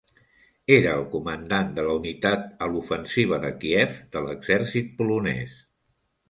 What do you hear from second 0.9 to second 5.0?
el Comandant de la unitat a l'Ofensiva de Kiev de l'Exèrcit